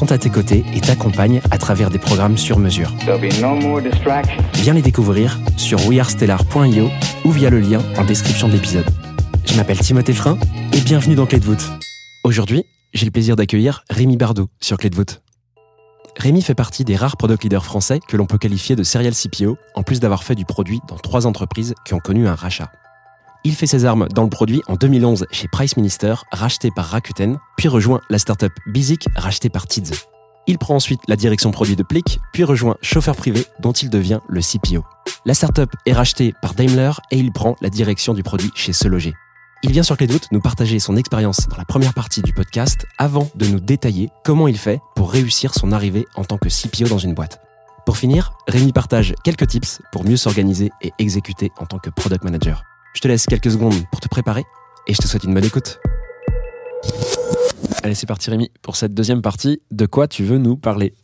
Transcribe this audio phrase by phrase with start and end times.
[0.00, 2.94] sont à tes côtés et t'accompagnent à travers des programmes sur mesure.
[3.06, 3.80] No.
[4.54, 6.88] Viens les découvrir sur wearestellar.io
[7.26, 8.86] ou via le lien en description de l'épisode.
[9.44, 10.38] Je m'appelle Timothée Frein
[10.72, 11.70] et bienvenue dans Clé de voûte.
[12.24, 15.20] Aujourd'hui, j'ai le plaisir d'accueillir Rémi Bardot sur Clé de voûte.
[16.16, 19.58] Rémi fait partie des rares product leaders français que l'on peut qualifier de serial CPO,
[19.74, 22.72] en plus d'avoir fait du produit dans trois entreprises qui ont connu un rachat.
[23.42, 27.38] Il fait ses armes dans le produit en 2011 chez Price Minister, racheté par Rakuten,
[27.56, 29.92] puis rejoint la startup Bizik, rachetée par Tids.
[30.46, 34.20] Il prend ensuite la direction produit de Plick, puis rejoint Chauffeur Privé, dont il devient
[34.28, 34.84] le CPO.
[35.24, 38.88] La startup est rachetée par Daimler et il prend la direction du produit chez Se
[38.88, 39.14] Loger.
[39.62, 43.30] Il vient sur Clé nous partager son expérience dans la première partie du podcast avant
[43.34, 46.98] de nous détailler comment il fait pour réussir son arrivée en tant que CPO dans
[46.98, 47.40] une boîte.
[47.86, 52.24] Pour finir, Rémi partage quelques tips pour mieux s'organiser et exécuter en tant que product
[52.24, 52.64] manager.
[52.92, 54.44] Je te laisse quelques secondes pour te préparer
[54.86, 55.78] et je te souhaite une bonne écoute.
[57.82, 59.62] Allez, c'est parti Rémi pour cette deuxième partie.
[59.70, 60.94] De quoi tu veux nous parler?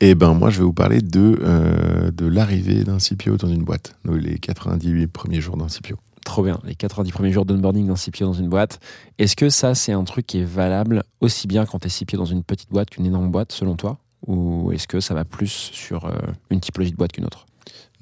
[0.00, 3.62] Eh ben moi je vais vous parler de, euh, de l'arrivée d'un CPO dans une
[3.62, 5.96] boîte, donc les 98 premiers jours d'un CPO.
[6.24, 8.80] Trop bien, les 90 premiers jours d'onboarding d'un CPO dans une boîte.
[9.18, 12.18] Est-ce que ça, c'est un truc qui est valable aussi bien quand tu es CPO
[12.18, 13.98] dans une petite boîte qu'une énorme boîte, selon toi?
[14.26, 16.12] Ou est-ce que ça va plus sur euh,
[16.50, 17.46] une typologie de boîte qu'une autre?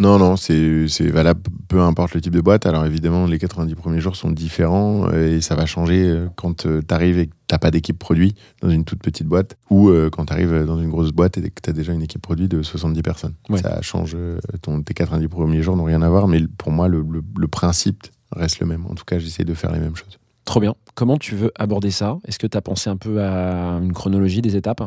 [0.01, 2.67] Non, non, c'est valable peu importe le type de boîte.
[2.67, 6.67] Alors évidemment les 90 premiers jours sont différents euh, et ça va changer euh, quand
[6.67, 10.11] tu arrives et que tu pas d'équipe produit dans une toute petite boîte ou euh,
[10.11, 12.49] quand tu arrives dans une grosse boîte et que tu as déjà une équipe produit
[12.49, 13.35] de 70 personnes.
[13.49, 13.59] Ouais.
[13.63, 16.89] Ça change, euh, ton, tes 90 premiers jours n'ont rien à voir, mais pour moi
[16.89, 18.03] le, le- le principe
[18.33, 18.87] reste le même.
[18.87, 20.19] En tout cas j'essaie de faire les mêmes choses.
[20.45, 20.75] Trop bien.
[20.97, 22.19] Comment tu veux aborder ça?
[22.27, 24.83] Est-ce que tu as pensé un peu à une chronologie des étapes?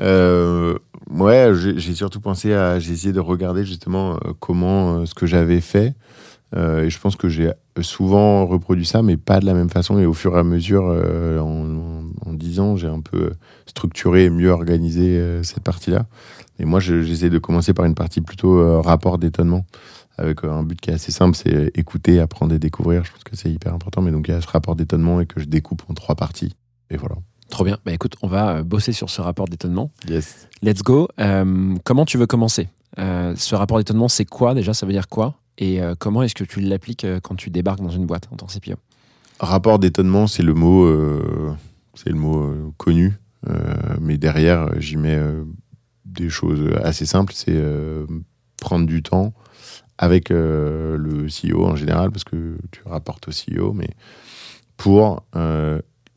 [0.00, 0.78] Euh,
[1.18, 2.78] ouais, j'ai surtout pensé à.
[2.78, 5.94] J'ai essayé de regarder justement euh, comment euh, ce que j'avais fait.
[6.54, 7.50] Euh, et je pense que j'ai
[7.80, 9.98] souvent reproduit ça, mais pas de la même façon.
[9.98, 13.32] Et au fur et à mesure, en, 10 ans, j'ai un peu
[13.66, 16.04] structuré et mieux organisé cette partie-là.
[16.58, 19.64] Et moi, je- j'essaie de commencer par une partie plutôt rapport d'étonnement,
[20.18, 23.02] avec un but qui est assez simple, c'est écouter, apprendre et découvrir.
[23.04, 24.02] Je pense que c'est hyper important.
[24.02, 26.54] Mais donc, il y a ce rapport d'étonnement et que je découpe en trois parties.
[26.90, 27.14] Et voilà.
[27.52, 27.76] Trop bien.
[27.84, 29.90] Bah écoute, on va euh, bosser sur ce rapport d'étonnement.
[30.08, 30.48] Yes.
[30.62, 31.08] Let's go.
[31.20, 32.70] Euh, comment tu veux commencer?
[32.98, 34.72] Euh, Ce rapport d'étonnement, c'est quoi déjà?
[34.72, 35.34] Ça veut dire quoi?
[35.58, 38.46] Et euh, comment est-ce que tu l'appliques quand tu débarques dans une boîte en tant
[38.46, 38.76] que CPO
[39.38, 40.90] Rapport d'étonnement, c'est le mot,
[41.92, 43.18] c'est le mot connu,
[44.00, 45.20] mais derrière, j'y mets
[46.06, 47.34] des choses assez simples.
[47.34, 47.60] C'est
[48.60, 49.34] prendre du temps
[49.98, 53.90] avec le CEO en général, parce que tu rapportes au CEO, mais
[54.76, 55.24] pour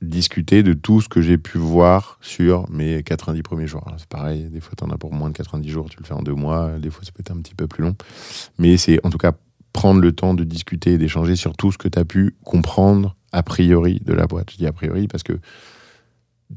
[0.05, 3.85] discuter de tout ce que j'ai pu voir sur mes 90 premiers jours.
[3.97, 6.13] C'est pareil, des fois, tu en as pour moins de 90 jours, tu le fais
[6.13, 7.95] en deux mois, des fois, ça peut être un petit peu plus long.
[8.57, 9.33] Mais c'est en tout cas
[9.73, 13.15] prendre le temps de discuter et d'échanger sur tout ce que tu as pu comprendre
[13.33, 14.51] a priori de la boîte.
[14.51, 15.39] Je dis a priori parce que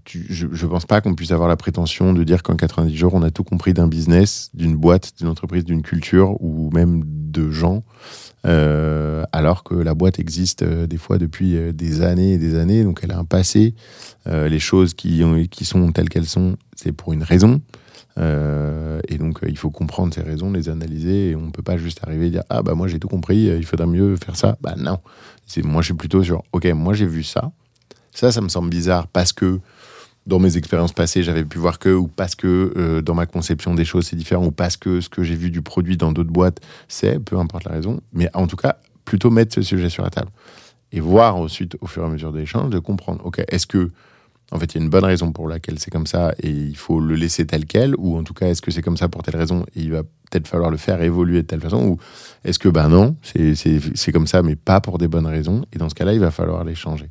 [0.07, 3.23] je ne pense pas qu'on puisse avoir la prétention de dire qu'en 90 jours, on
[3.23, 7.83] a tout compris d'un business, d'une boîte, d'une entreprise, d'une culture ou même de gens,
[8.47, 12.55] euh, alors que la boîte existe euh, des fois depuis euh, des années et des
[12.57, 13.75] années, donc elle a un passé.
[14.27, 17.61] Les choses qui, ont- qui sont telles qu'elles sont, c'est pour une raison.
[18.19, 22.01] Et donc, il faut comprendre ces raisons, les analyser, et on ne peut pas juste
[22.03, 24.59] arriver et dire Ah, bah moi j'ai tout compris, il faudrait mieux faire ça.
[24.61, 24.99] Bah non.
[25.65, 27.53] Moi, je suis plutôt sur Ok, moi j'ai vu ça.
[28.13, 29.61] Ça, ça me semble bizarre parce que
[30.29, 33.75] dans mes expériences passées, j'avais pu voir que, ou parce que euh, dans ma conception
[33.75, 36.31] des choses, c'est différent, ou parce que ce que j'ai vu du produit dans d'autres
[36.31, 38.01] boîtes, c'est, peu importe la raison.
[38.13, 38.77] Mais en tout cas,
[39.07, 40.31] plutôt mettre ce sujet sur la table.
[40.93, 43.91] Et voir ensuite, au fur et à mesure de l'échange, de comprendre Ok, est-ce que
[44.51, 46.77] en fait, il y a une bonne raison pour laquelle c'est comme ça et il
[46.77, 49.23] faut le laisser tel quel, ou en tout cas, est-ce que c'est comme ça pour
[49.23, 51.99] telle raison et il va peut-être falloir le faire évoluer de telle façon, ou
[52.45, 55.91] est-ce que, ben non, c'est comme ça, mais pas pour des bonnes raisons, et dans
[55.91, 57.11] ce cas-là, il va falloir les changer.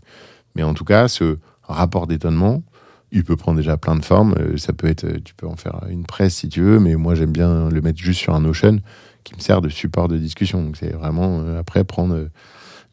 [0.55, 2.63] Mais en tout cas, ce rapport d'étonnement,
[3.11, 4.35] il peut prendre déjà plein de formes.
[4.37, 6.95] Euh, Ça peut être, euh, tu peux en faire une presse si tu veux, mais
[6.95, 8.79] moi j'aime bien le mettre juste sur un Notion,
[9.23, 10.71] qui me sert de support de discussion.
[10.75, 12.29] C'est vraiment euh, après prendre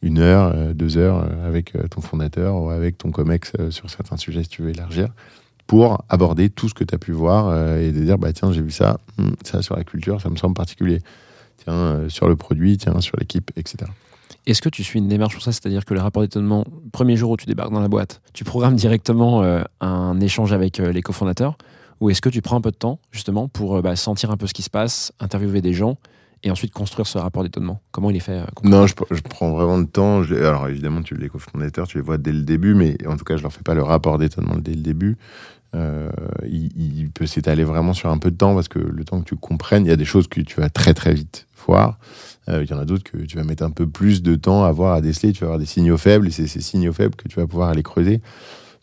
[0.02, 4.50] une heure, deux heures avec ton fondateur ou avec ton COMEX sur certains sujets si
[4.50, 5.08] tu veux élargir
[5.66, 8.60] pour aborder tout ce que tu as pu voir et de dire bah tiens j'ai
[8.60, 11.00] vu ça, hum, ça sur la culture ça me semble particulier,
[11.56, 13.90] tiens sur le produit, tiens sur l'équipe, etc.
[14.46, 17.30] Est-ce que tu suis une démarche pour ça C'est-à-dire que le rapport d'étonnement, premier jour
[17.30, 21.00] où tu débarques dans la boîte, tu programmes directement euh, un échange avec euh, les
[21.00, 21.56] cofondateurs
[22.00, 24.36] Ou est-ce que tu prends un peu de temps, justement, pour euh, bah, sentir un
[24.36, 25.96] peu ce qui se passe, interviewer des gens
[26.42, 27.80] et ensuite construire ce rapport d'étonnement?
[27.90, 30.22] Comment il est fait Non, je, prends vraiment le temps.
[30.22, 33.24] Je alors évidemment, tu les cofondateurs, tu les vois dès le début, mais en tout
[33.24, 35.16] cas, je leur fais pas le rapport d'étonnement dès le début.
[35.74, 36.08] Euh,
[36.46, 39.36] il, peut s'étaler vraiment sur un peu de temps parce que le temps que tu
[39.36, 41.98] comprennes, il y a des choses que tu vas très très vite voir.
[42.48, 44.64] Euh, il y en a d'autres que tu vas mettre un peu plus de temps
[44.64, 45.32] à voir, à déceler.
[45.32, 47.70] Tu vas avoir des signaux faibles et c'est ces signaux faibles que tu vas pouvoir
[47.70, 48.20] aller creuser.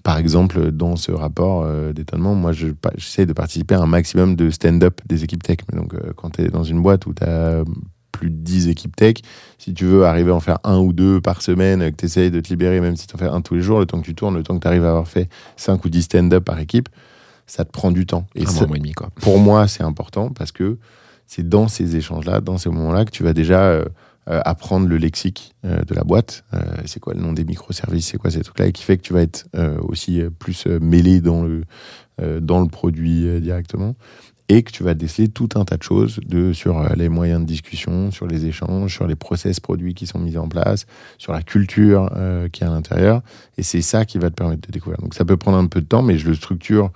[0.03, 4.49] Par exemple, dans ce rapport euh, d'étonnement, moi, j'essaie de participer à un maximum de
[4.49, 5.59] stand-up des équipes tech.
[5.71, 7.63] Mais donc, euh, quand tu es dans une boîte où tu as
[8.11, 9.15] plus de 10 équipes tech,
[9.57, 12.31] si tu veux arriver à en faire un ou deux par semaine, que tu essayes
[12.31, 14.05] de te libérer, même si tu en fais un tous les jours, le temps que
[14.05, 16.59] tu tournes, le temps que tu arrives à avoir fait 5 ou 10 stand-up par
[16.59, 16.89] équipe,
[17.47, 18.27] ça te prend du temps.
[18.35, 19.09] Et Un mois et demi, quoi.
[19.21, 20.77] pour moi, c'est important parce que
[21.27, 23.85] c'est dans ces échanges-là, dans ces moments-là, que tu vas déjà euh,
[24.29, 26.43] euh, apprendre le lexique euh, de la boîte.
[26.53, 29.01] Euh, c'est quoi le nom des microservices, c'est quoi ces trucs-là, et qui fait que
[29.01, 29.45] tu vas être
[29.81, 31.63] aussi plus mêlé dans le,
[32.39, 33.95] dans le produit directement.
[34.53, 37.39] Et que tu vas déceler tout un tas de choses de, sur euh, les moyens
[37.39, 40.87] de discussion, sur les échanges, sur les process produits qui sont mis en place,
[41.17, 43.21] sur la culture euh, qui est à l'intérieur.
[43.57, 44.99] Et c'est ça qui va te permettre de découvrir.
[44.99, 46.91] Donc ça peut prendre un peu de temps, mais je le structure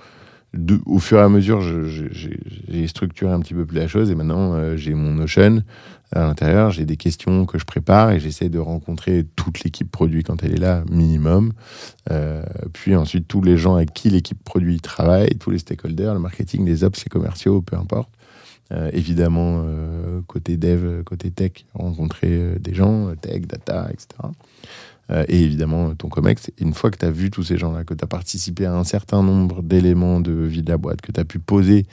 [0.86, 4.54] au fur et à mesure, j'ai structuré un petit peu plus la chose et maintenant
[4.54, 5.64] euh, j'ai mon Notion
[6.12, 10.24] à l'intérieur, j'ai des questions que je prépare et j'essaie de rencontrer toute l'équipe produit
[10.24, 11.52] quand elle est là, minimum.
[12.12, 12.44] Euh,
[12.74, 16.66] puis ensuite, tous les gens avec qui l'équipe produit travaille, tous les stakeholders, le marketing,
[16.66, 18.10] les ops, les commerciaux, peu importe.
[18.72, 19.66] Euh, évidemment,
[20.28, 24.08] côté dev, côté tech, rencontrer des gens, tech, data, etc.
[25.12, 26.52] Euh, et évidemment, ton COMEX.
[26.60, 28.84] Une fois que tu as vu tous ces gens-là, que tu as participé à un
[28.84, 31.86] certain nombre d'éléments de vie de la boîte, que tu as pu poser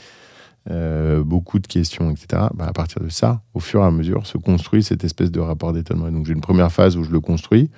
[0.71, 4.27] euh, beaucoup de questions, etc., bah, à partir de ça, au fur et à mesure,
[4.27, 6.11] se construit cette espèce de rapport d'étonnement.
[6.11, 7.69] Donc j'ai une première phase où je le construis,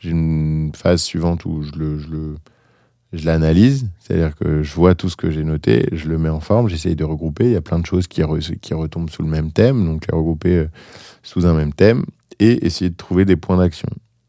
[0.00, 2.34] j'ai une phase suivante où je le, je le,
[3.12, 6.40] je l'analyse, c'est-à-dire que je vois tout ce que j'ai noté, je le mets en
[6.40, 7.44] forme, j'essaye de regrouper.
[7.44, 10.56] Il y a plein de choses qui retombent sous le même thème, donc les regrouper
[10.56, 10.68] euh,
[11.22, 12.04] sous un même thème
[12.40, 13.88] et essayer de trouver des points d'action.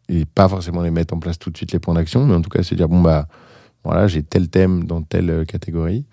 [0.10, 2.42] Et pas forcément les mettre en place tout de suite les points d'action, mais en
[2.42, 3.28] tout cas se dire bon bah
[3.84, 6.06] voilà j'ai tel thème dans telle euh, catégorie.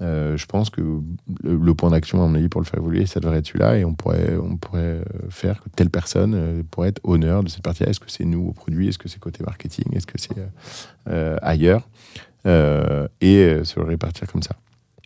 [0.00, 3.06] Euh, je pense que le, le point d'action à mon avis pour le faire évoluer
[3.06, 6.88] ça devrait être celui-là et on pourrait on pourrait euh, faire que telle personne pourrait
[6.88, 7.90] être honneur de cette partie-là.
[7.90, 8.88] Est-ce que c'est nous au produit?
[8.88, 9.84] Est-ce que c'est côté marketing?
[9.94, 10.34] Est-ce que c'est
[11.08, 11.88] euh, ailleurs?
[13.20, 14.56] Et se le répartir comme ça.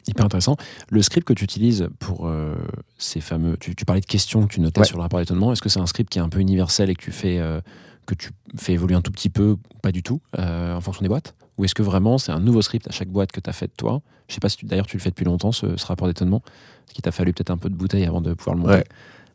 [0.09, 0.57] Hyper intéressant.
[0.91, 2.55] Le script que tu utilises pour euh,
[2.97, 3.57] ces fameux.
[3.59, 4.87] Tu, tu parlais de questions que tu notais Ouais.
[4.87, 5.53] sur le rapport d'étonnement.
[5.53, 7.61] Est-ce que c'est un script qui est un peu universel et que tu fais, euh,
[8.09, 11.09] que tu fais évoluer un tout petit peu, pas du tout, euh, en fonction des
[11.09, 11.35] boîtes?
[11.59, 13.69] Ou est-ce que vraiment c'est un nouveau script à chaque boîte que tu as fait
[13.69, 14.01] toi?
[14.29, 16.43] Je sais pas si d'ailleurs tu le fais depuis longtemps, ce, rapport d'étonnement,
[16.87, 18.63] ce qui t'a fallu peut-être un peu de bouteille avant de pouvoir le.
[18.63, 18.85] Ouais.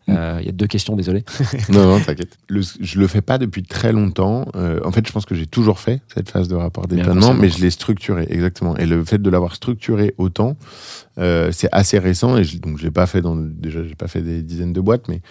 [0.10, 1.24] Euh, Il y a deux questions, désolé.
[1.70, 2.38] non, non, t'inquiète.
[2.50, 4.46] Je le fais pas depuis très longtemps.
[4.56, 7.50] Euh, en fait, je pense que j'ai toujours fait cette phase de rapport d'étonnement, mais
[7.50, 8.76] je l'ai structuré, exactement.
[8.78, 10.58] Et le fait de l'avoir structuré autant,
[11.20, 12.36] euh, c'est assez récent.
[12.38, 14.82] Et je, donc, je l'ai pas fait dans, déjà, j'ai pas fait des dizaines de
[14.82, 15.22] boîtes, mais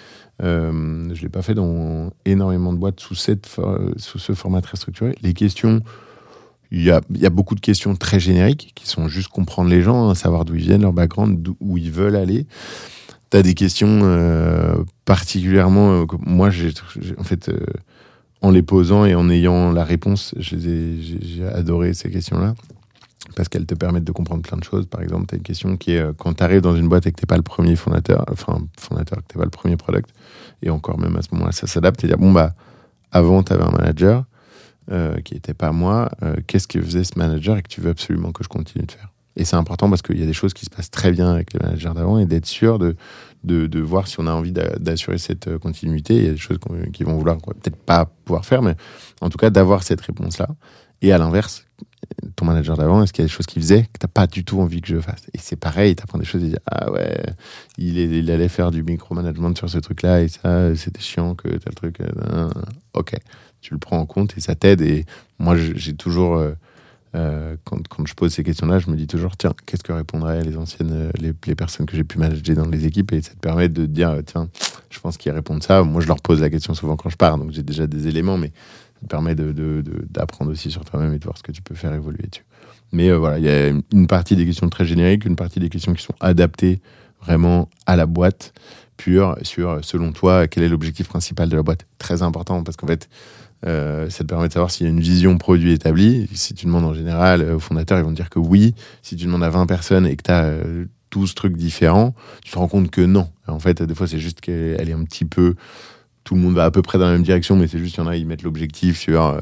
[0.42, 4.62] euh, je l'ai pas fait dans énormément de boîtes sous, cette, for- sous ce format
[4.62, 5.14] très structuré.
[5.22, 5.82] Les questions,
[6.70, 9.68] il y a, il y a beaucoup de questions très génériques qui sont juste comprendre
[9.68, 12.46] les gens, hein, savoir d'où ils viennent, leur background, où ils veulent aller.
[13.32, 16.02] Tu as des questions euh, particulièrement.
[16.02, 16.70] euh, moi, j'ai,
[17.16, 17.64] en fait, euh,
[18.42, 22.54] en les posant et en ayant la réponse, j'ai, adoré ces questions-là.
[23.34, 24.84] Parce qu'elles te permettent de comprendre plein de choses.
[24.84, 27.12] Par exemple, tu as une question qui est quand tu arrives dans une boîte et
[27.12, 30.10] que tu pas le premier fondateur, enfin, fondateur, que tu pas le premier product,
[30.60, 32.54] et encore même à ce moment-là, ça s'adapte et dire bon, bah,
[33.12, 34.24] avant, tu avais un manager
[35.24, 36.10] qui n'était pas moi.
[36.46, 39.11] Qu'est-ce que faisait ce manager et que tu veux absolument que je continue de faire?
[39.36, 41.52] Et c'est important parce qu'il y a des choses qui se passent très bien avec
[41.54, 42.96] les managers d'avant et d'être sûr de,
[43.44, 46.16] de, voir si on a envie d'a- d'assurer cette euh, continuité.
[46.16, 46.58] Il y a des choses
[46.92, 48.74] qu'ils vont vouloir peut-être pas pouvoir faire, mais
[49.20, 50.48] en tout cas d'avoir cette réponse-là.
[51.00, 51.66] Et à l'inverse,
[52.36, 54.26] ton manager d'avant, est-ce qu'il y a des choses qu'il faisait que tu n'as pas
[54.26, 55.22] du tout envie que je fasse?
[55.34, 57.20] Et c'est pareil, tu apprends des choses et tu dis Ah ouais,
[57.78, 62.00] il, allait faire du micromanagement sur ce truc-là et ça, c'était chiant que tel truc.
[62.00, 62.50] euh,
[62.92, 63.16] ok,
[63.60, 64.82] tu le prends en compte et ça t'aide.
[64.82, 65.06] Et
[65.38, 66.36] moi, j'ai toujours.
[66.36, 66.52] euh,
[67.14, 70.56] euh, quand, je pose ces questions-là, je me dis toujours, tiens, qu'est-ce que répondraient les
[70.56, 73.12] anciennes, les, personnes que j'ai pu manager dans les équipes?
[73.12, 74.48] Et ça te permet de dire, tiens,
[74.90, 75.82] je pense qu'ils répondent ça.
[75.82, 78.38] Moi, je leur pose la question souvent quand je pars, donc j'ai déjà des éléments,
[78.38, 78.52] mais
[78.94, 81.92] ça te permet d'apprendre aussi sur toi-même et de voir ce que tu peux faire
[81.92, 82.44] évoluer dessus.
[82.92, 85.68] Mais euh, voilà, il y a une partie des questions très génériques, une partie des
[85.68, 86.80] questions qui sont adaptées
[87.22, 88.52] vraiment à la boîte,
[88.96, 91.86] pure sur, selon toi, quel est l'objectif principal de la boîte?
[91.98, 93.08] Très important parce qu'en fait,
[93.64, 96.28] euh, ça te permet de savoir s'il y a une vision produit établie.
[96.34, 98.74] Si tu demandes en général euh, aux fondateurs, ils vont te dire que oui.
[99.02, 102.14] Si tu demandes à 20 personnes et que tu as euh, 12 trucs différents,
[102.44, 103.28] tu te rends compte que non.
[103.46, 105.54] En fait, des fois, c'est juste qu'elle est un petit peu.
[106.24, 108.04] Tout le monde va à peu près dans la même direction, mais c'est juste qu'il
[108.04, 109.40] y en a, ils mettent l'objectif sur euh,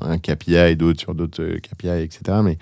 [0.00, 2.38] un KPI et d'autres sur d'autres KPI, etc.
[2.44, 2.58] Mais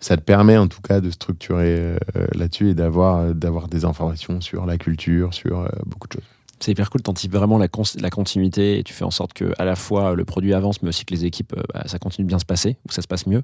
[0.00, 1.96] ça te permet en tout cas de structurer
[2.34, 3.34] là-dessus et d'avoir
[3.68, 6.41] des informations sur la culture, sur beaucoup de choses.
[6.62, 7.66] C'est hyper cool, t'anticipes vraiment la,
[8.00, 10.90] la continuité et tu fais en sorte que à la fois le produit avance, mais
[10.90, 13.08] aussi que les équipes, euh, bah, ça continue de bien se passer, ou ça se
[13.08, 13.42] passe mieux,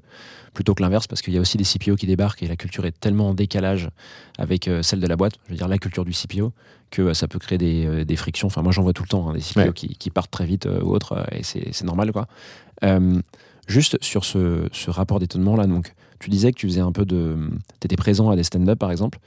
[0.53, 2.85] plutôt que l'inverse, parce qu'il y a aussi des CPO qui débarquent et la culture
[2.85, 3.89] est tellement en décalage
[4.37, 6.53] avec euh, celle de la boîte, je veux dire la culture du CPO,
[6.91, 8.47] que euh, ça peut créer des, des frictions.
[8.47, 9.73] Enfin, moi j'en vois tout le temps, hein, des CPO Ouais.
[9.73, 12.27] qui, qui partent très vite euh, ou autre, et c'est normal quoi.
[12.85, 13.21] Euh,
[13.67, 17.05] juste sur ce, ce rapport d'étonnement là, donc tu disais que tu faisais un peu
[17.05, 17.35] de.
[17.81, 19.19] Tu étais présent à des stand-up par exemple.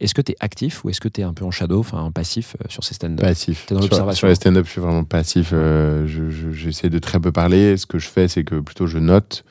[0.00, 1.98] Est-ce que tu es actif ou est-ce que tu es un peu en shadow, enfin
[2.00, 3.20] en passif euh, sur ces stand-up?
[3.24, 3.66] Passif.
[3.66, 4.18] T'es dans Sur- l'observation.
[4.18, 5.50] Sur les stand-up, je suis vraiment passif.
[5.52, 7.76] euh, je- je- J'essaie de très peu parler.
[7.76, 9.44] Ce que je fais, c'est que plutôt je note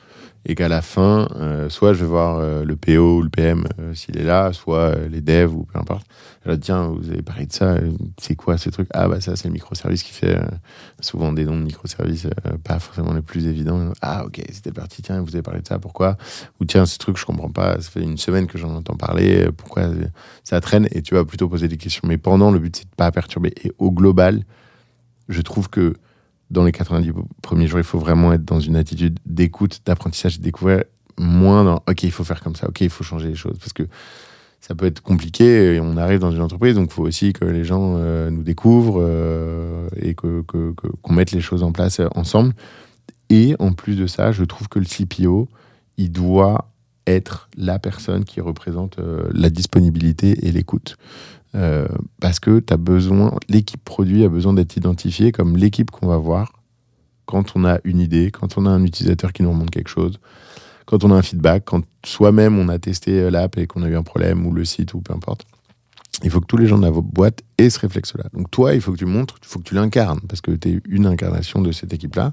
[0.46, 3.64] et qu'à la fin, euh, soit je vais voir euh, le PO ou le PM
[3.80, 6.06] euh, s'il est là, soit les devs ou peu importe.
[6.42, 7.76] Je leur dis, tiens, vous avez parlé de ça,
[8.20, 8.88] c'est quoi ce truc?
[8.92, 10.38] Ah, bah ça, c'est le microservice qui fait
[11.00, 12.28] souvent des noms de microservices
[12.64, 13.92] pas forcément les plus évidents.
[14.02, 16.18] Ah, ok, c'était parti, tiens, vous avez parlé de ça, pourquoi?
[16.60, 19.48] Ou tiens, ce truc, je comprends pas, ça fait une semaine que j'en entends parler,
[19.56, 19.84] pourquoi
[20.42, 20.86] ça traîne?
[20.90, 22.02] Et tu vas plutôt poser des questions.
[22.06, 23.54] Mais pendant, le but, c'est de pas perturber.
[23.64, 24.44] Et au global,
[25.30, 25.94] je trouve que
[26.50, 30.44] dans les 90 premiers jours, il faut vraiment être dans une attitude d'écoute, d'apprentissage, de
[30.44, 30.84] découvrir,
[31.18, 33.58] moins dans OK, il faut faire comme ça, OK, il faut changer les choses.
[33.58, 33.84] Parce que
[34.60, 37.44] ça peut être compliqué et on arrive dans une entreprise, donc il faut aussi que
[37.44, 40.72] les gens euh, nous découvrent euh, et que, que-
[41.02, 42.54] qu'on mette les choses en place euh, ensemble.
[43.30, 45.48] Et en plus de ça, je trouve que le CPO,
[45.96, 46.70] il doit
[47.06, 48.98] être la personne qui représente
[49.32, 50.96] la disponibilité et l'écoute.
[51.54, 51.86] Euh,
[52.20, 56.52] parce que besoin, l'équipe produit a besoin d'être identifiée comme l'équipe qu'on va voir
[57.26, 60.18] quand on a une idée, quand on a un utilisateur qui nous remonte quelque chose,
[60.86, 63.88] quand on a un feedback, quand soi-même on a testé euh, l'app et qu'on a
[63.88, 65.46] eu un problème ou le site ou peu importe.
[66.22, 68.24] Il faut que tous les gens de la boîte aient ce réflexe-là.
[68.34, 70.68] Donc toi, il faut que tu montres, il faut que tu l'incarnes parce que tu
[70.68, 72.32] es une incarnation de cette équipe-là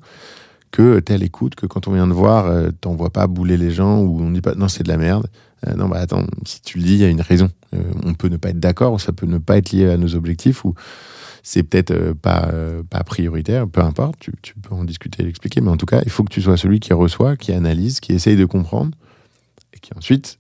[0.71, 3.71] que tu à l'écoute, que quand on vient de voir, euh, t'envoies pas bouler les
[3.71, 5.27] gens ou on dit pas non, c'est de la merde.
[5.67, 7.49] Euh, non, bah attends, si tu le dis, il y a une raison.
[7.75, 10.15] Euh, on peut ne pas être d'accord, ça peut ne pas être lié à nos
[10.15, 10.73] objectifs ou
[11.43, 12.51] c'est peut-être euh, pas,
[12.89, 16.01] pas prioritaire, peu importe, tu, tu peux en discuter et l'expliquer, mais en tout cas,
[16.03, 18.91] il faut que tu sois celui qui reçoit, qui analyse, qui essaye de comprendre
[19.73, 20.39] et qui ensuite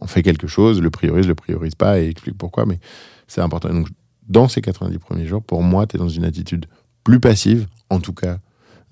[0.00, 2.78] en fait quelque chose, le priorise, le priorise pas et explique pourquoi, mais
[3.26, 3.68] c'est important.
[3.70, 3.88] Donc,
[4.28, 6.66] dans ces 90 premiers jours, pour moi, tu es dans une attitude
[7.02, 8.38] plus passive, en tout cas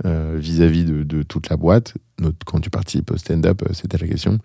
[0.07, 1.95] euh, vis-à-vis de, toute la boîte.
[2.47, 4.38] Quand tu participes au stand-up, euh, c'était la question.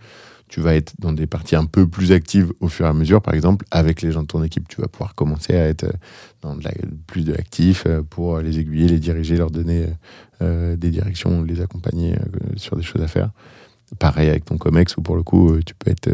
[0.47, 3.21] Tu vas être dans des parties un peu plus actives au fur et à mesure.
[3.21, 5.91] Par exemple, avec les gens de ton équipe, tu vas pouvoir commencer à être euh,
[6.41, 6.73] dans de la-
[7.05, 9.87] plus de l'actif pour les aiguiller, les diriger, leur donner
[10.41, 12.17] des directions, les accompagner
[12.57, 13.31] sur des choses à faire.
[13.97, 16.09] Pareil avec ton COMEX, où pour le coup, tu peux être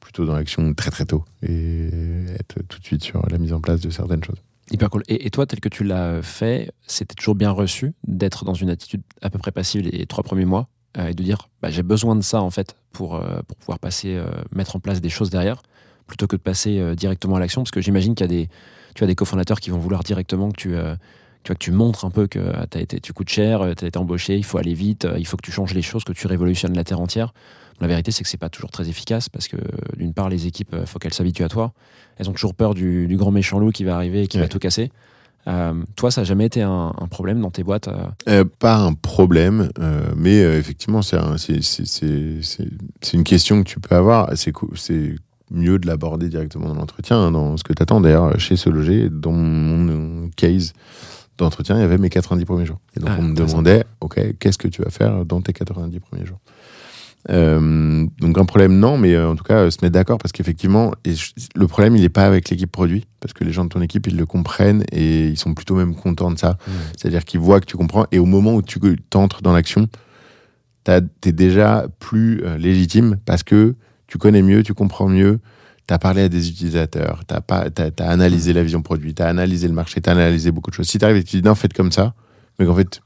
[0.00, 1.90] plutôt dans l'action très très tôt et
[2.38, 4.42] être tout de suite sur la mise en place de certaines choses.
[4.70, 5.02] Hyper cool.
[5.08, 9.02] Et, toi, tel que tu l'as fait, c'était toujours bien reçu d'être dans une attitude
[9.20, 10.66] à peu près passive les trois premiers mois
[10.96, 13.78] euh, et de dire bah, j'ai besoin de ça en fait pour, euh, pour pouvoir
[13.78, 15.62] passer, euh, mettre en place des choses derrière
[16.06, 19.06] plutôt que de passer euh, directement à l'action parce que j'imagine qu'il y a des,
[19.06, 20.96] des cofondateurs qui vont vouloir directement que tu, euh,
[21.44, 23.88] tu, vois, que tu montres un peu que euh, été, tu coûtes cher, tu as
[23.88, 26.12] été embauché, il faut aller vite, euh, il faut que tu changes les choses, que
[26.12, 27.32] tu révolutionnes la terre entière.
[27.80, 29.56] La vérité, c'est que c'est pas toujours très efficace parce que
[29.96, 31.72] d'une part, les équipes, il faut qu'elles s'habituent à toi.
[32.18, 34.46] Elles ont toujours peur du, du grand méchant loup qui va arriver et qui va
[34.48, 34.90] tout casser.
[35.46, 38.76] Euh, toi, ça n'a jamais été un, un problème dans tes boîtes euh, Euh, pas
[38.76, 42.68] un problème, euh, mais euh, effectivement, c'est un- c'est- c'est- c'est- c'est-
[43.02, 44.30] c'est une question que tu peux avoir.
[44.36, 44.52] C'est
[45.50, 48.00] mieux de l'aborder directement dans l'entretien, hein, dans ce que tu attends.
[48.00, 49.88] D'ailleurs, chez ce loger, dans mon
[50.24, 50.72] euh, case
[51.38, 52.78] d'entretien, il y avait mes 90 premiers jours.
[52.96, 56.00] Et donc, Ah, on me demandait, OK, qu'est-ce que tu vas faire dans tes 90
[56.00, 56.38] premiers jours?
[57.30, 60.32] Euh, donc un problème non, mais euh, en tout cas euh, se mettre d'accord parce
[60.32, 60.92] qu'effectivement
[61.54, 64.06] le problème il n'est pas avec l'équipe produit parce que les gens de ton équipe
[64.06, 66.58] ils le comprennent et ils sont plutôt même contents de ça.
[66.96, 68.78] C'est-à-dire qu'ils voient que tu comprends et au moment où tu
[69.14, 69.88] entres dans l'action,
[70.84, 73.74] t'es déjà plus légitime parce que
[74.06, 75.40] tu connais mieux, tu comprends mieux,
[75.86, 79.68] tu as parlé à des utilisateurs, tu as, analysé la vision produit, tu as analysé
[79.68, 80.88] le marché, tu as analysé beaucoup de choses.
[80.88, 82.14] Si tu arrives et que tu dis non, faites comme ça,
[82.58, 83.00] mais qu'en fait,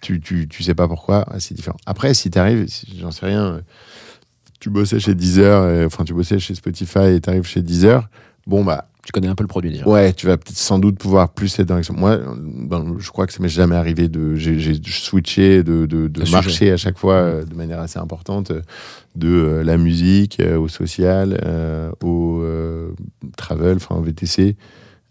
[0.00, 1.78] tu, tu, tu sais pas pourquoi, ah, c'est différent.
[1.86, 2.66] Après, si tu arrives,
[3.00, 3.60] j'en sais rien,
[4.60, 8.08] tu bossais chez Deezer, euh, enfin tu bossais chez Spotify et tu arrives chez Deezer,
[8.46, 9.88] bon, bah, Tu connais un peu le produit déjà.
[9.88, 11.94] Ouais, tu vas peut-être sans doute pouvoir plus être dans l'action.
[11.96, 14.36] Moi, dans- je crois que ça m'est jamais arrivé de.
[14.36, 16.70] J'ai switché de, de, de marché sujet.
[16.72, 18.60] à chaque fois euh, de manière assez importante, euh,
[19.16, 21.38] de euh, la musique euh, au social,
[22.00, 22.42] au
[23.36, 24.56] travel, enfin au VTC,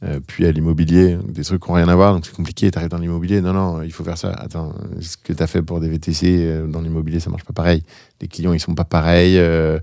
[0.04, 2.72] euh, puis à l'immobilier, des trucs qui n'ont rien à voir, donc c'est compliqué.
[2.72, 4.32] Tu arrives dans l'immobilier, non, non, il faut faire ça.
[4.32, 7.54] Attends, ce que tu as fait pour des VTC euh, dans l'immobilier, ça marche pas
[7.54, 7.84] pareil.
[8.22, 9.38] Les clients, ils sont pas pareils.
[9.38, 9.80] euh,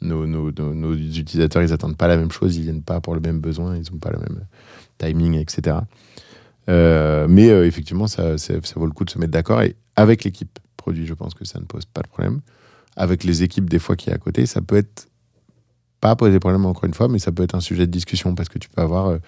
[0.00, 3.20] nos, nos, nos, utilisateurs, ils attendent pas la même chose, ils viennent pas pour le
[3.20, 4.46] même besoin, ils ont pas le même
[4.98, 5.78] timing, etc.
[6.68, 9.62] Euh, mais euh, effectivement, ça, ça, vaut le coup de se mettre d'accord.
[9.62, 12.40] Et avec l'équipe produit, je pense que ça ne pose pas de problème.
[12.96, 15.08] Avec les équipes, des fois, qui est à côté, ça peut être
[16.00, 18.48] pas poser problème encore une fois, mais ça peut être un sujet de discussion parce
[18.48, 19.18] que tu peux avoir euh,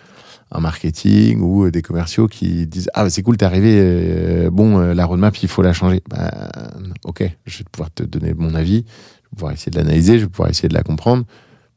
[0.53, 4.79] un marketing ou euh, des commerciaux qui disent Ah, c'est cool, t'es arrivé, euh, bon,
[4.79, 6.03] euh, la roadmap, il faut la changer.
[6.09, 6.31] Bah,
[7.05, 8.85] ok, je vais pouvoir te donner mon avis,
[9.31, 11.25] vais pouvoir essayer de l'analyser, je vais pouvoir essayer de la comprendre.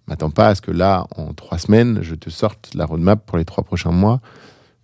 [0.08, 3.38] M'attends pas à ce que là, en trois semaines, je te sorte la roadmap pour
[3.38, 4.22] les trois prochains mois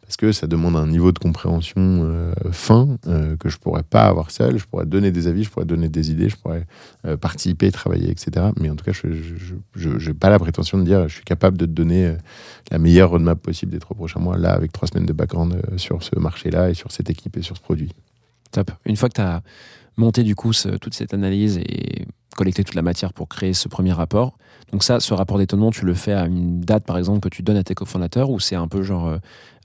[0.09, 4.05] parce que ça demande un niveau de compréhension euh, fin euh, que je pourrais pas
[4.05, 4.57] avoir seul.
[4.57, 6.65] Je pourrais donner des avis, je pourrais donner des idées, je pourrais
[7.05, 8.47] euh, participer, travailler, etc.
[8.59, 11.67] Mais en tout cas, je n'ai pas la prétention de dire je suis capable de
[11.67, 12.15] te donner
[12.71, 16.01] la meilleure roadmap possible des trois prochains mois, là, avec trois semaines de background sur
[16.01, 17.93] ce marché-là et sur cette équipe et sur ce produit.
[18.49, 18.71] Top.
[18.85, 19.43] Une fois que tu as
[19.95, 22.07] monté du coup toute cette analyse et
[22.39, 24.37] collecté toute la matière pour créer ce premier rapport,
[24.71, 27.41] donc ça, ce rapport d'étonnement, tu le fais à une date par exemple que tu
[27.41, 29.17] donnes à tes cofondateurs ou c'est un peu genre euh,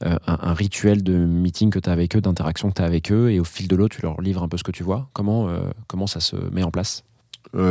[0.04, 3.12] euh, un, rituel de meeting que tu as avec eux, d'interaction que tu as avec
[3.12, 5.08] eux et au fil de l'eau, tu leur livres un peu ce que tu vois.
[5.12, 7.04] Comment, euh, comment ça se met en place?
[7.52, 7.62] Alors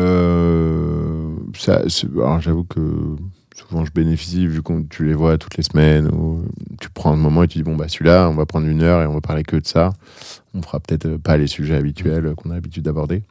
[2.39, 3.15] j'avoue que
[3.55, 6.45] souvent je bénéficie vu que tu les vois toutes les semaines ou
[6.79, 9.01] tu prends un moment et tu dis bon bah celui-là on va prendre une heure
[9.01, 9.93] et on va parler que de ça.
[10.53, 13.23] On fera peut-être pas les sujets habituels qu'on a l'habitude d'aborder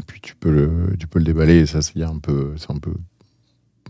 [0.00, 2.70] et puis tu peux le tu peux le déballer et ça c'est un peu c'est
[2.70, 2.94] un peu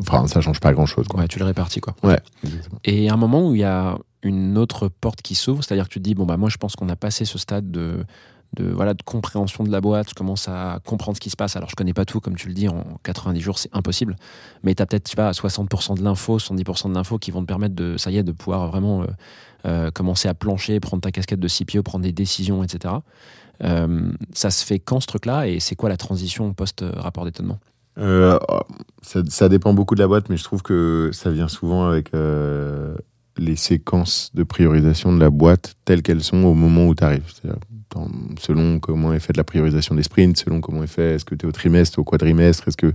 [0.01, 1.95] enfin ça change pas grand chose quoi Ouais, tu le répartis quoi.
[2.03, 2.81] ouais exactement.
[2.85, 5.93] Et à un moment où il y a une autre porte qui s'ouvre, c'est-à-dire que
[5.93, 8.05] tu te dis, bon, bah, moi, je pense qu'on a passé ce stade de,
[8.57, 11.57] de, voilà, de compréhension de la boîte, je commence à comprendre ce qui se passe.
[11.57, 14.15] Alors, je connais pas tout, comme tu le dis, en 90 jours, c'est impossible.
[14.63, 17.47] Mais tu as peut-être, sais pas, 60% de l'info, 70% de l'info qui vont te
[17.47, 19.07] permettre de, ça y est, de pouvoir vraiment euh,
[19.67, 22.95] euh, commencer à plancher, prendre ta casquette de CPO, prendre des décisions, etc.
[23.63, 27.59] Euh, ça se fait quand ce truc-là et c'est quoi la transition post-rapport d'étonnement?
[27.99, 28.39] Euh,
[29.03, 32.95] ça, dépend beaucoup de la boîte, mais je trouve que ça vient souvent avec euh,
[33.37, 37.31] les séquences de priorisation de la boîte telles qu'elles sont au moment où tu arrives.
[38.41, 41.45] Selon comment est faite la priorisation des sprints, selon comment est fait, est-ce que tu
[41.45, 42.95] es au trimestre, au quadrimestre, est-ce qu'il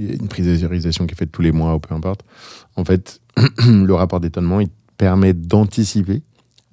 [0.00, 2.22] y a une priorisation qui est faite tous les mois ou peu importe.
[2.74, 3.20] En fait,
[3.66, 6.22] le rapport d'étonnement, il permet d'anticiper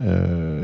[0.01, 0.63] euh,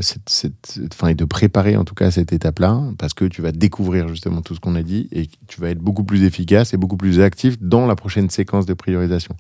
[1.08, 4.56] et de préparer en tout cas cette étape-là, parce que tu vas découvrir justement tout
[4.56, 7.62] ce qu'on a dit et tu vas être beaucoup plus efficace et beaucoup plus actif
[7.62, 9.36] dans la prochaine séquence de priorisation.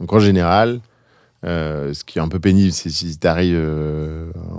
[0.00, 0.80] Donc en général,
[1.44, 3.58] euh, ce qui est un peu pénible, c'est si tu arrives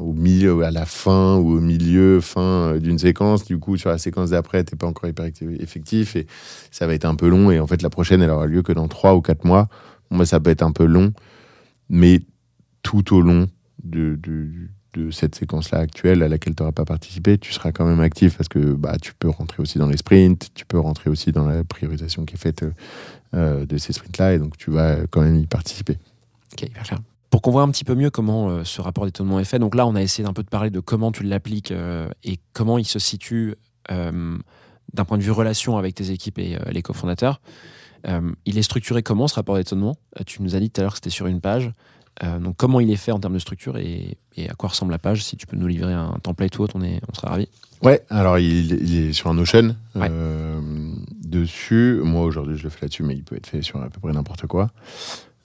[0.02, 2.42] au milieu, à la fin ou au milieu, fin
[2.74, 5.26] euh, d'une séquence, du coup sur la séquence d'après, t'es pas encore hyper
[5.60, 6.28] effectif et
[6.72, 7.52] ça va être un peu long.
[7.52, 9.70] Et en fait, la prochaine, elle aura lieu que dans trois ou quatre mois.
[10.12, 11.14] Bon, ça peut être un peu long,
[11.90, 12.22] mais
[12.82, 13.48] tout au long
[13.84, 14.18] de,
[15.12, 18.48] cette séquence-là actuelle à laquelle tu n'auras pas participé, tu seras quand même actif parce
[18.48, 21.64] que bah, tu peux rentrer aussi dans les sprints, tu peux rentrer aussi dans la
[21.64, 22.64] priorisation qui est faite
[23.34, 25.98] euh, de ces sprints-là et donc tu vas quand même y participer.
[26.54, 27.00] Ok, hyper clair.
[27.32, 29.74] Pour qu'on voit un petit peu mieux comment euh, ce rapport d'étonnement est fait, donc
[29.74, 32.78] là, on a essayé d'un peu de parler de comment tu l'appliques euh, et comment
[32.78, 33.56] il se situe
[33.90, 37.42] d'un point de vue relation avec tes équipes et les cofondateurs.
[38.46, 39.98] Il est structuré comment ce rapport d'étonnement?
[40.26, 41.74] Tu nous as dit tout à l'heure que c'était sur une page.
[42.22, 44.92] Euh, donc comment il est fait en termes de structure et, et à quoi ressemble
[44.92, 45.24] la page?
[45.24, 47.48] Si tu peux nous livrer un template ou autre, on, est, on sera ravis.
[47.82, 49.76] Ouais, alors il, il est sur un Notion.
[49.96, 50.08] Ouais.
[50.12, 50.62] Euh,
[51.26, 54.00] dessus, moi aujourd'hui je le fais là-dessus, mais il peut être fait sur à peu
[54.00, 54.70] près n'importe quoi.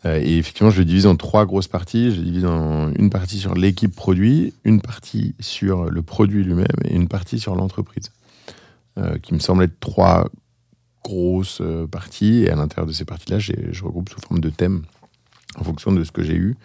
[0.04, 2.12] Euh, et effectivement, je le divise en trois grosses parties.
[2.12, 6.66] Je le divise en une partie sur l'équipe produit, une partie sur le produit lui-même
[6.84, 8.12] et une partie sur l'entreprise.
[9.22, 10.28] Qui me semble être trois
[11.04, 12.42] grosses parties.
[12.42, 14.82] Et à l'intérieur de ces parties-là, je regroupe sous forme de thèmes
[15.58, 16.56] en fonction de ce que j'ai eu.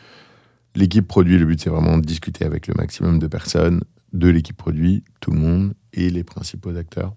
[0.75, 3.81] L'équipe produit, le but c'est vraiment de discuter avec le maximum de personnes
[4.13, 7.13] de l'équipe produit, tout le monde et les principaux acteurs,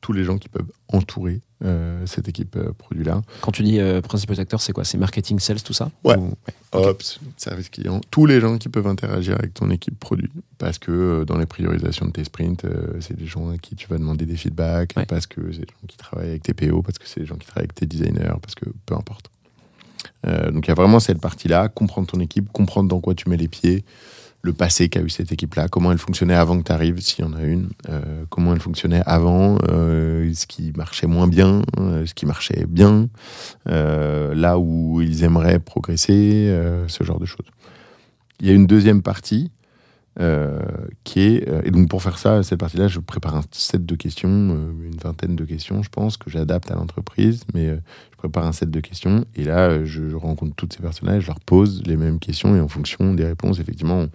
[0.00, 3.22] tous les gens qui peuvent entourer euh, cette équipe euh, produit-là.
[3.40, 4.84] Quand tu dis euh, principaux acteurs, c'est quoi?
[4.84, 5.90] C'est marketing, sales, tout ça?
[6.04, 6.16] Ouais.
[6.16, 6.34] Ou-.
[6.72, 10.30] Ops, service client, tous les gens qui peuvent interagir avec ton équipe produit.
[10.58, 12.66] Parce que dans les priorisations de tes sprints,
[13.00, 15.06] c'est des gens à qui tu vas demander des feedbacks, Ouais.
[15.06, 17.36] parce que c'est des gens qui travaillent avec tes PO, parce que c'est des gens
[17.36, 19.30] qui travaillent avec tes designers, parce que peu importe.
[20.26, 23.28] Euh, donc il y a vraiment cette partie-là, comprendre ton équipe, comprendre dans quoi tu
[23.28, 23.84] mets les pieds,
[24.42, 27.28] le passé qu'a eu cette équipe-là, comment elle fonctionnait avant que tu arrives, s'il y
[27.28, 32.14] en a une, euh, comment elle fonctionnait avant, euh, ce qui marchait moins bien, ce
[32.14, 33.08] qui marchait bien,
[33.66, 36.54] là où ils aimeraient progresser,
[36.86, 37.46] ce genre de choses.
[38.40, 39.50] Il y a une deuxième partie
[41.04, 44.28] qui est, et donc pour faire ça, cette partie-là, je prépare un set de questions,
[44.28, 48.70] une vingtaine de questions, je pense, que j'adapte à l'entreprise, mais je prépare un set
[48.70, 52.18] de questions, et là, euh, je, rencontre toutes ces personnes-là, je leur pose les mêmes
[52.18, 54.06] questions, et en fonction des réponses, effectivement,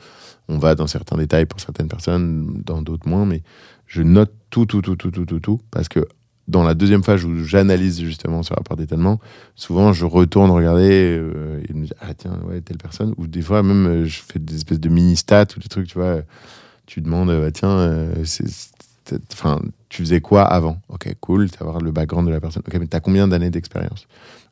[0.47, 3.41] on, va dans certains détails pour certaines personnes, dans d'autres moins, mais
[3.88, 6.06] je note tout, tout, tout, tout, tout, tout, tout, parce que
[6.47, 9.19] dans la deuxième phase où j'analyse justement ce rapport d'étonnement,
[9.56, 13.13] souvent je retourne regarder euh, et me dis ah tiens ouais telle personne.
[13.17, 15.88] Ou des fois même euh, je fais des espèces de mini stats ou des trucs
[15.88, 16.21] tu vois.
[16.88, 18.13] Tu demandes ah, tiens euh,
[19.34, 19.60] enfin
[19.90, 20.82] tu faisais quoi avant?
[20.90, 24.08] Ok cool savoir le background de la personne ok mais t'as combien d'années d'expérience?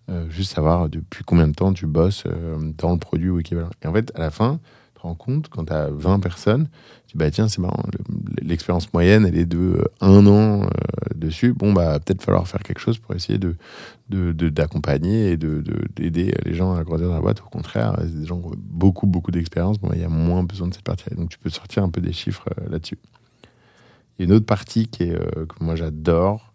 [0.09, 3.69] Euh, juste savoir depuis combien de temps tu bosses euh, dans le produit ou équivalent
[3.83, 4.59] et en fait à la fin
[4.93, 6.67] tu te rends compte quand t'as 20 personnes
[7.07, 10.63] tu dis bah tiens c'est marrant le- l'expérience moyenne elle est de euh, un an
[10.63, 10.67] euh,
[11.15, 13.55] dessus, bon, bah, peut-être falloir faire quelque chose pour essayer de,
[14.09, 17.41] de, de- d'accompagner et de, de- d'aider les gens à grandir dans la boîte.
[17.41, 19.79] Au contraire, des gens ont beaucoup, beaucoup d'expérience.
[19.79, 21.15] Bon, il y a moins besoin de cette partie-là.
[21.17, 22.97] Donc, tu peux sortir un peu des chiffres euh, là-dessus.
[24.19, 26.53] Il y a une autre partie qui est, euh, que moi j'adore,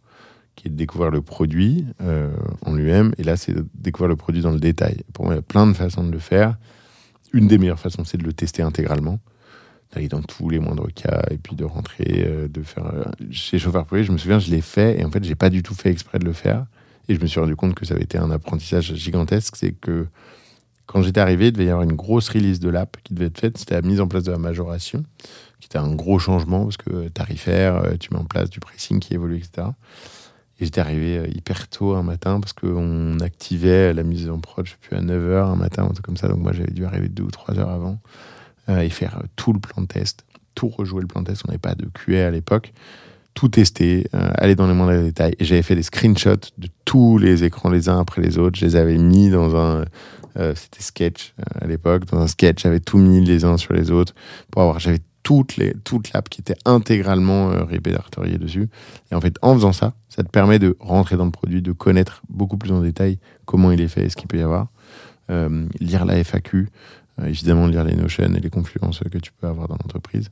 [0.54, 2.30] qui est de découvrir le produit euh,
[2.64, 3.14] en lui-même.
[3.18, 5.02] Et là, c'est de découvrir le produit dans le détail.
[5.12, 6.56] Pour moi, il y a plein de façons de le faire.
[7.32, 9.18] Une des meilleures façons, c'est de le tester intégralement
[9.92, 12.86] d'aller dans tous les moindres cas et puis de rentrer, euh, de faire.
[12.86, 15.50] euh, chez chauffeur privé, je me souviens, je l'ai fait et en fait, j'ai pas
[15.50, 16.66] du tout fait exprès de le faire.
[17.08, 19.56] Et je me suis rendu compte que ça avait été un apprentissage gigantesque.
[19.56, 20.06] C'est que
[20.86, 23.38] quand j'étais arrivé, il devait y avoir une grosse release de l'app qui devait être
[23.38, 23.58] faite.
[23.58, 25.04] C'était la mise en place de la majoration,
[25.64, 29.00] qui était un gros changement parce que tarifaire, euh, tu mets en place du pricing
[29.00, 29.68] qui évolue, etc.
[30.60, 34.66] Et j'étais arrivé euh, hyper tôt un matin parce qu'on activait la mise en prod,
[34.66, 36.28] je sais plus, à 9h un matin, un truc comme ça.
[36.28, 37.98] Donc moi, j'avais dû arriver deux ou trois heures avant
[38.68, 41.42] euh, et faire euh, tout le plan test, tout rejouer le plan test.
[41.46, 42.74] On n'avait pas de QA à l'époque.
[43.32, 45.34] Tout tester, euh, aller dans les moindres détails.
[45.38, 48.58] Et j'avais fait des screenshots de tous les écrans les uns après les autres.
[48.58, 49.86] Je les avais mis dans un.
[50.36, 52.04] euh, C'était sketch euh, à l'époque.
[52.04, 54.14] Dans un sketch, j'avais tout mis les uns sur les autres
[54.52, 54.78] pour avoir.
[55.24, 58.68] Toutes les, toute l'app qui était intégralement euh, répertoriée dessus.
[59.10, 61.72] Et en fait, en faisant ça, ça te permet de rentrer dans le produit, de
[61.72, 64.68] connaître beaucoup plus en détail comment il est fait ce qu'il peut y avoir.
[65.30, 66.68] Euh, lire la FAQ,
[67.18, 70.30] euh, évidemment lire les notions et les confluences que tu peux avoir dans l'entreprise.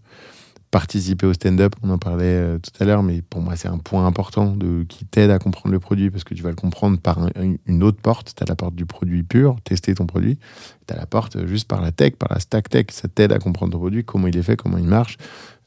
[0.72, 3.76] Participer au stand-up, on en parlait euh, tout à l'heure, mais pour moi c'est un
[3.76, 4.56] point important
[4.88, 7.28] qui t'aide à comprendre le produit parce que tu vas le comprendre par un-
[7.66, 8.32] une autre porte.
[8.34, 10.38] Tu as la porte du produit pur, tester ton produit.
[10.86, 12.86] Tu as la porte euh, juste par la tech, par la stack tech.
[12.90, 15.18] Ça t'aide à comprendre ton produit, comment il est fait, comment il marche,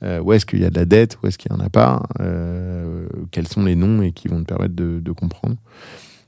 [0.02, 1.70] euh, où est-ce qu'il y a de la dette, où est-ce qu'il n'y en a
[1.70, 2.02] pas,
[3.30, 5.56] quels sont les noms et qui vont te permettre de comprendre.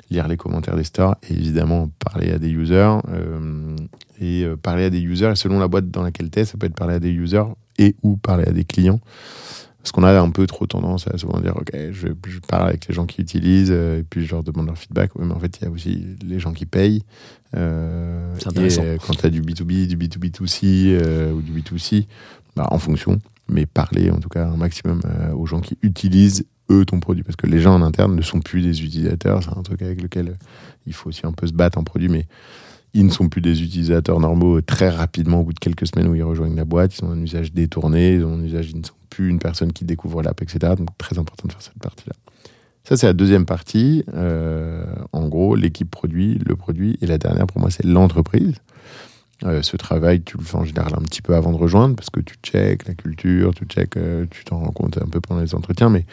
[0.09, 2.97] Lire les commentaires des stores et évidemment parler à des users.
[3.09, 3.75] euh,
[4.19, 6.57] et euh, parler à des users, et selon la boîte dans laquelle tu es, ça
[6.57, 7.43] peut être parler à des users
[7.77, 8.99] et ou parler à des clients.
[9.77, 12.87] Parce qu'on a un peu trop tendance à souvent dire, OK, je, je parle avec
[12.87, 15.11] les gens qui utilisent, euh, et puis je leur demande leur feedback.
[15.15, 17.03] Oui, mais en fait, il y a aussi les gens qui payent.
[17.53, 18.83] C'est intéressant.
[19.05, 22.07] quand tu as du B2B, du B2B2C euh, ou du B2C,
[22.55, 25.01] bah, en fonction, mais parler en tout cas un maximum
[25.35, 27.23] aux gens qui utilisent eux ton produit.
[27.23, 29.43] Parce que les gens en interne ne sont plus des utilisateurs.
[29.43, 30.37] C'est un truc avec lequel
[30.85, 32.25] il faut aussi un peu se battre en produit, mais
[32.93, 36.15] ils ne sont plus des utilisateurs normaux très rapidement au bout de quelques semaines où
[36.15, 36.97] ils rejoignent la boîte.
[36.97, 39.73] Ils ont un usage détourné, ils ont un usage, ils ne sont plus une personne
[39.73, 40.73] qui découvre l'app, etc.
[40.77, 42.13] Donc très important de faire cette partie-là.
[42.87, 44.05] Ça, c'est la deuxième partie.
[44.13, 46.97] Euh, en gros, l'équipe produit, le produit.
[47.01, 48.55] Et la dernière, pour moi, c'est l'entreprise.
[49.43, 52.09] Euh, ce travail, tu le fais en général un petit peu avant de rejoindre parce
[52.09, 55.41] que tu check la culture, tu check, euh, tu t'en rends compte un peu pendant
[55.41, 55.89] les entretiens.
[55.89, 56.05] Mais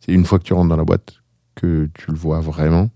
[0.00, 1.14] c'est une fois que tu rentres dans la boîte
[1.54, 2.88] que tu le vois vraiment.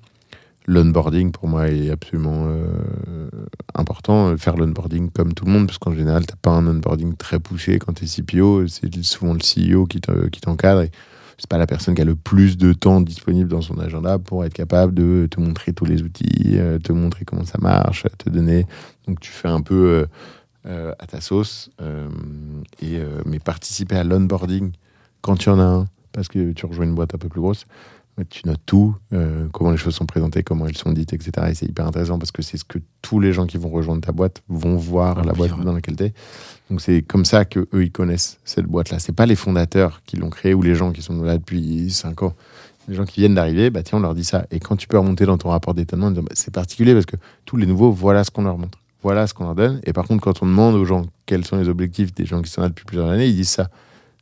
[0.66, 3.28] L'onboarding, pour moi, est absolument euh,
[3.74, 4.34] important.
[4.38, 7.38] Faire l'onboarding comme tout le monde, parce qu'en général, tu n'as pas un onboarding très
[7.38, 8.66] poussé quand tu es CPO.
[8.68, 10.84] C'est souvent le CEO qui te- qui t'encadre.
[11.36, 14.44] c'est pas la personne qui a le plus de temps disponible dans son agenda pour
[14.46, 18.30] être capable de te montrer tous les outils, euh, te montrer comment ça marche, te
[18.30, 18.66] donner.
[19.06, 20.06] Donc, tu fais un peu
[20.66, 21.70] euh, à ta sauce.
[23.26, 24.72] mais participer à l'onboarding
[25.20, 27.40] quand il y en a un, parce que tu rejoins une boîte un peu plus
[27.40, 27.66] grosse,
[28.30, 31.48] Tu notes tout, euh, comment les choses sont présentées, comment elles sont dites, etc.
[31.50, 34.00] Et c'est hyper intéressant parce que c'est ce que tous les gens qui vont rejoindre
[34.00, 36.12] ta boîte vont voir Vont la boîte dans laquelle tu es.
[36.70, 39.00] Donc c'est comme ça que eux ils connaissent cette boîte-là.
[39.00, 42.22] C'est pas les fondateurs qui l'ont créée ou les gens qui sont là depuis 5
[42.22, 42.34] ans.
[42.86, 44.46] Les gens qui viennent d'arriver, bah tiens, on leur dit ça.
[44.52, 47.56] Et quand tu peux remonter dans ton rapport d'étonnement, bah, c'est particulier parce que tous
[47.56, 48.78] les nouveaux, voilà ce qu'on leur montre.
[49.02, 49.80] Voilà ce qu'on leur donne.
[49.84, 52.50] Et par contre, quand on demande aux gens quels sont les objectifs des gens qui
[52.50, 53.70] sont là depuis plusieurs années, ils disent ça.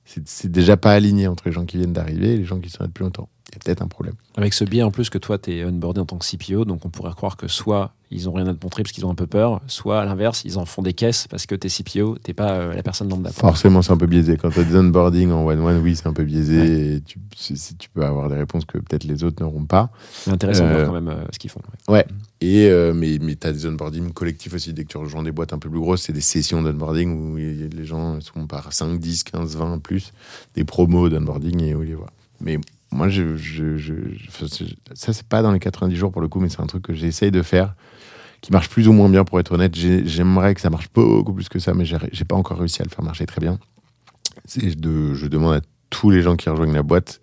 [0.04, 2.82] C'est déjà pas aligné entre les gens qui viennent d'arriver et les gens qui sont
[2.82, 3.28] là depuis longtemps.
[3.52, 4.14] Il y a peut-être un problème.
[4.36, 6.84] Avec ce biais en plus que toi, tu es onboardé en tant que CPO, donc
[6.86, 9.14] on pourrait croire que soit ils ont rien à te montrer parce qu'ils ont un
[9.14, 12.34] peu peur, soit à l'inverse, ils en font des caisses parce que t'es CPO, t'es
[12.34, 13.30] pas euh, la personne lambda.
[13.32, 14.36] Forcément, c'est un peu biaisé.
[14.36, 16.96] Quand tu as des onboarding en one-one, oui, c'est un peu biaisé.
[16.96, 17.18] Et tu,
[17.78, 19.90] tu peux avoir des réponses que peut-être les autres n'auront pas.
[20.12, 21.62] C'est intéressant de Euh, voir quand même euh, ce qu'ils font.
[21.88, 22.04] ouais.
[22.42, 24.74] Et, euh, mais mais tu as des onboarding collectifs aussi.
[24.74, 27.36] Dès que tu rejoins des boîtes un peu plus grosses, c'est des sessions d'onboarding où
[27.36, 30.12] les gens sont par 5, 10, 15, 20 plus,
[30.54, 32.12] des promos d'onboarding et où les voient.
[32.42, 32.58] Mais
[32.92, 33.94] moi, je, je, je-
[34.94, 36.92] ça, c'est pas dans les 90 jours pour le coup, mais c'est un truc que
[36.94, 37.74] j'essaye de faire
[38.40, 39.74] qui marche plus ou moins bien pour être honnête.
[39.74, 42.84] J'ai- J'aimerais que ça marche beaucoup plus que ça, mais j'ai pas encore réussi à
[42.84, 43.58] le faire marcher très bien.
[44.76, 47.20] De, je demande à tous les gens qui rejoignent la boîte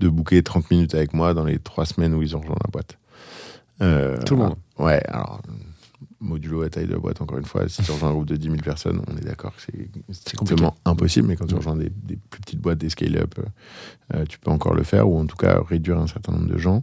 [0.00, 2.70] de booker 30 minutes avec moi dans les trois semaines où ils ont rejoint la
[2.70, 2.98] boîte.
[3.82, 4.54] Euh, Tout le monde.
[4.78, 5.40] Ouais, alors,
[6.24, 8.36] modulo la taille de la boîte, encore une fois, si tu rejoins un groupe de
[8.36, 11.58] 10 000 personnes, on est d'accord que c'est strictement impossible, mais quand tu Mm.
[11.58, 13.42] rejoins des, des plus petites boîtes, des scale-up, euh,
[14.14, 16.58] euh, tu peux encore le faire, ou en tout cas réduire un certain nombre de
[16.58, 16.82] gens.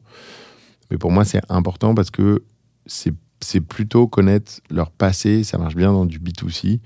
[0.90, 2.44] Mais pour moi, c'est important parce que
[2.86, 6.80] c'est c'est plutôt connaître leur passé, ça marche bien dans du B2C,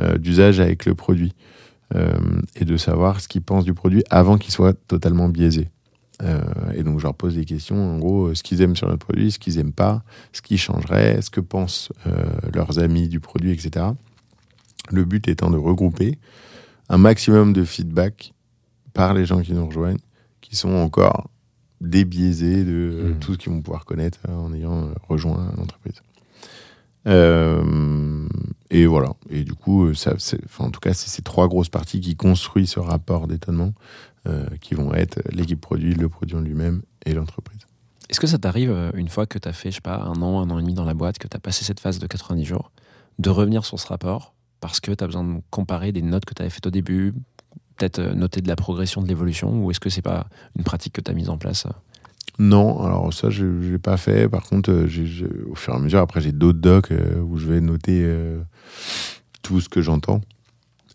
[0.00, 1.34] euh, d'usage avec le produit,
[1.94, 2.18] euh,
[2.56, 5.68] et de savoir ce qu'ils pensent du produit avant qu'il soit totalement biaisé.
[6.22, 6.40] Euh,
[6.74, 9.06] et donc, je leur pose des questions, en gros, euh, ce qu'ils aiment sur notre
[9.06, 10.02] produit, ce qu'ils aiment pas,
[10.32, 13.86] ce qui changerait, ce que pensent euh, leurs amis du produit, etc.
[14.90, 16.18] Le but étant de regrouper
[16.88, 18.34] un maximum de feedback
[18.92, 20.00] par les gens qui nous rejoignent,
[20.40, 21.30] qui sont encore
[21.80, 23.18] débiaisés de Mhm.
[23.20, 26.02] tout ce qu'ils vont pouvoir connaître euh, en ayant rejoint l'entreprise.
[27.06, 28.28] Euh,
[28.70, 29.14] et voilà.
[29.30, 32.14] Et du coup, ça, c'est- enfin, en tout cas, c'est ces trois grosses parties qui
[32.16, 33.72] construisent ce rapport d'étonnement,
[34.60, 37.60] qui vont être l'équipe produit, le produit en lui-même et l'entreprise.
[38.10, 40.20] Est-ce que ça t'arrive, euh, une fois que tu as fait, je sais pas, un
[40.20, 42.06] an, un an et demi dans la boîte, que tu as passé cette phase de
[42.08, 42.72] 90 jours,
[43.20, 46.34] de revenir sur ce rapport parce que tu as besoin de comparer des notes que
[46.34, 47.14] tu avais faites au début,
[47.76, 50.26] peut-être euh, noter de la progression, de l'évolution, ou est-ce que c'est pas
[50.58, 51.70] une pratique que tu as mise en place euh?
[52.40, 54.28] Non, alors ça, je ne l'ai pas fait.
[54.28, 57.46] Par contre, euh, au fur et à mesure, après, j'ai d'autres docs euh, où je
[57.46, 58.40] vais noter euh,
[59.42, 60.20] tout ce que j'entends.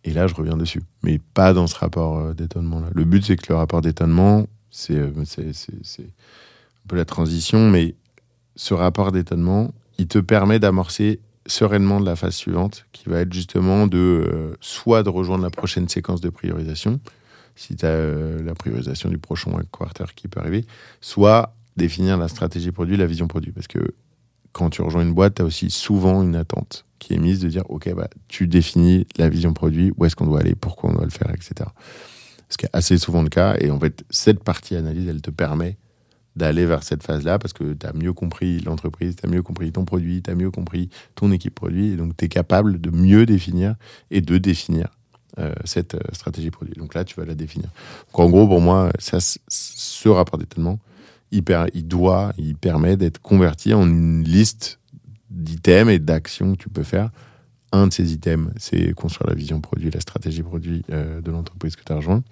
[0.06, 0.84] Et là, je reviens dessus.
[1.04, 2.88] Mais pas dans ce rapport euh, d'étonnement-là.
[2.94, 7.96] Le but, c'est que le rapport d'étonnement, c'est euh, c'est un peu la transition, mais
[8.56, 13.34] ce rapport d'étonnement, il te permet d'amorcer sereinement de la phase suivante, qui va être
[13.34, 17.00] justement de euh, soit de rejoindre la prochaine séquence de priorisation,
[17.56, 20.66] si tu as la priorisation du prochain quarter qui peut arriver,
[21.02, 23.52] soit définir la stratégie produit, la vision produit.
[23.52, 23.80] Parce que
[24.52, 27.50] quand tu rejoins une boîte, tu as aussi souvent une attente qui est mise de
[27.50, 30.94] dire, OK, bah, tu définis la vision produit, où est-ce qu'on doit aller, pourquoi on
[30.94, 31.70] doit le faire, etc.
[32.50, 33.56] Ce qui est assez souvent le cas.
[33.60, 35.78] Et en fait, cette partie analyse, elle te permet
[36.36, 39.72] d'aller vers cette phase-là parce que tu as mieux compris l'entreprise, tu as mieux compris
[39.72, 41.92] ton produit, tu as mieux compris ton équipe produit.
[41.92, 43.76] Et donc, tu es capable de mieux définir
[44.12, 44.90] et de définir
[45.38, 46.76] euh, cette euh, stratégie produit.
[46.76, 47.70] Donc là, tu vas la définir.
[48.08, 50.80] Donc en gros, pour moi, ça, ce rapport d'étonnement,
[51.32, 54.80] il, il doit, il permet d'être converti en une liste
[55.36, 57.12] d'items et d'actions que tu peux faire.
[57.72, 61.76] Un de ces items, c'est construire la vision produit, la stratégie produit euh, de l'entreprise
[61.76, 62.24] que tu as rejoint.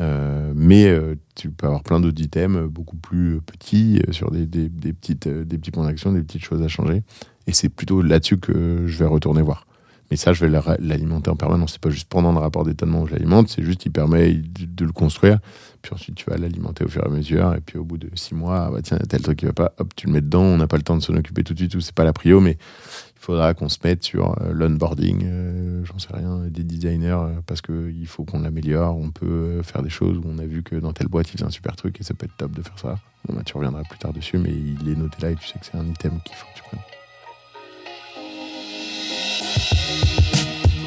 [0.00, 4.70] Euh, mais euh, tu peux avoir plein d'autres items beaucoup plus petits sur des, des-
[4.70, 7.02] des petites, des petits points d'action, des petites choses à changer.
[7.46, 9.66] Et c'est plutôt là-dessus que je vais retourner voir.
[10.12, 11.72] Mais ça, je vais la- l'alimenter en permanence.
[11.72, 14.84] C'est pas juste pendant le rapport d'étonnement où je l'alimente, c'est juste il permet de,
[14.84, 15.38] le construire.
[15.80, 17.54] Puis ensuite, tu vas l'alimenter au fur et à mesure.
[17.54, 19.72] Et puis au bout de six mois, ah bah tiens, tel truc qui va pas,
[19.78, 20.42] hop, tu le mets dedans.
[20.42, 22.12] On n'a pas le temps de s'en occuper tout de suite ou c'est pas la
[22.12, 26.62] prio, mais il faudra qu'on se mette sur euh, l'onboarding, euh, j'en sais rien, des
[26.62, 28.94] designers, euh, parce qu'il faut qu'on l'améliore.
[28.98, 31.46] On peut faire des choses où on a vu que dans telle boîte, il faisait
[31.46, 32.96] un super truc et ça peut être top de faire ça.
[33.30, 35.64] Bah, tu reviendras plus tard dessus, mais il est noté là et tu sais que
[35.64, 37.01] c'est un item qu'il faut que tu prennes.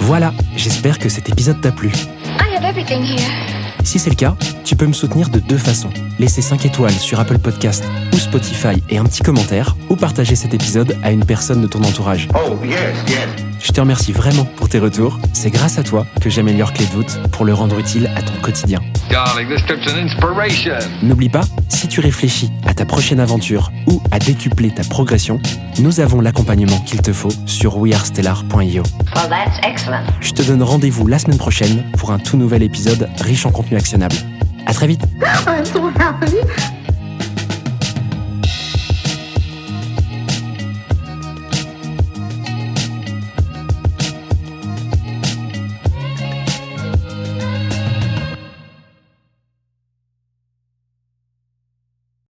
[0.05, 1.87] Voilà, j'espère que cet épisode t'a plu.
[1.89, 3.27] I have everything here.
[3.83, 5.89] Si c'est le cas, tu peux me soutenir de deux façons.
[6.19, 10.53] Laisser 5 étoiles sur Apple Podcast ou Spotify et un petit commentaire, ou partager cet
[10.53, 12.27] épisode à une personne de ton entourage.
[12.35, 13.17] Oh, yes, yes.
[13.59, 15.19] Je te remercie vraiment pour tes retours.
[15.33, 18.39] C'est grâce à toi que j'améliore Clé de voûte pour le rendre utile à ton
[18.43, 18.81] quotidien.
[19.09, 20.77] Darling, this trip's an inspiration.
[21.03, 25.39] N'oublie pas, si tu réfléchis à ta prochaine aventure ou à décupler ta progression,
[25.79, 28.83] nous avons l'accompagnement qu'il te faut sur wearestellar.io.
[29.15, 30.03] Well, that's excellent.
[30.21, 33.77] Je te donne rendez-vous la semaine prochaine pour un tout nouvel épisode riche en contenu
[33.77, 34.15] actionnable.
[34.65, 35.01] À très vite
[35.47, 36.37] I'm so happy.